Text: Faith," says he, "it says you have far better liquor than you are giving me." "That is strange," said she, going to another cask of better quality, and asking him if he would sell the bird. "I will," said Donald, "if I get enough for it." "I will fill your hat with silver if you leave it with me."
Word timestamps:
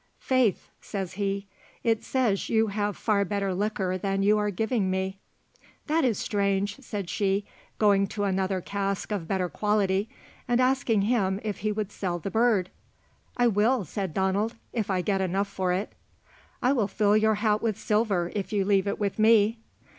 Faith," 0.17 0.71
says 0.81 1.13
he, 1.13 1.45
"it 1.83 2.03
says 2.03 2.49
you 2.49 2.69
have 2.69 2.97
far 2.97 3.23
better 3.23 3.53
liquor 3.53 3.99
than 3.99 4.23
you 4.23 4.35
are 4.35 4.49
giving 4.49 4.89
me." 4.89 5.19
"That 5.85 6.03
is 6.03 6.17
strange," 6.17 6.79
said 6.79 7.07
she, 7.07 7.45
going 7.77 8.07
to 8.07 8.23
another 8.23 8.61
cask 8.61 9.11
of 9.11 9.27
better 9.27 9.47
quality, 9.47 10.09
and 10.47 10.59
asking 10.59 11.03
him 11.03 11.39
if 11.43 11.57
he 11.59 11.71
would 11.71 11.91
sell 11.91 12.17
the 12.17 12.31
bird. 12.31 12.71
"I 13.37 13.45
will," 13.45 13.85
said 13.85 14.11
Donald, 14.11 14.55
"if 14.73 14.89
I 14.89 15.01
get 15.01 15.21
enough 15.21 15.47
for 15.47 15.71
it." 15.71 15.93
"I 16.63 16.73
will 16.73 16.87
fill 16.87 17.15
your 17.15 17.35
hat 17.35 17.61
with 17.61 17.77
silver 17.77 18.31
if 18.33 18.51
you 18.51 18.65
leave 18.65 18.87
it 18.87 18.97
with 18.99 19.19
me." 19.19 19.59